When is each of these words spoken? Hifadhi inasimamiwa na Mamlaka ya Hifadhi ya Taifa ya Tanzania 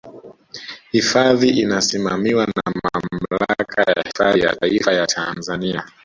Hifadhi 0.91 1.49
inasimamiwa 1.49 2.45
na 2.45 2.73
Mamlaka 2.83 3.81
ya 3.91 4.03
Hifadhi 4.03 4.39
ya 4.39 4.55
Taifa 4.55 4.93
ya 4.93 5.07
Tanzania 5.07 5.85